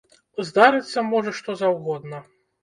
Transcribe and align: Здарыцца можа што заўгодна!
Здарыцца 0.47 1.03
можа 1.11 1.35
што 1.41 1.57
заўгодна! 1.61 2.25